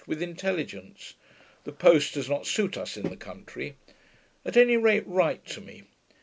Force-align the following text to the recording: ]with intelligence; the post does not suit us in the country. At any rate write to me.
]with 0.07 0.19
intelligence; 0.19 1.13
the 1.63 1.71
post 1.71 2.15
does 2.15 2.27
not 2.27 2.47
suit 2.47 2.75
us 2.75 2.97
in 2.97 3.07
the 3.09 3.15
country. 3.15 3.75
At 4.43 4.57
any 4.57 4.75
rate 4.75 5.05
write 5.05 5.45
to 5.49 5.61
me. 5.61 5.83